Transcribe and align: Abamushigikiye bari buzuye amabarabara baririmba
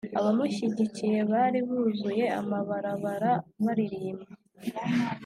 Abamushigikiye 0.19 1.19
bari 1.31 1.59
buzuye 1.67 2.25
amabarabara 2.39 3.31
baririmba 3.63 4.31